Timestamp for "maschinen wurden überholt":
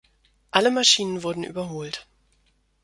0.71-2.07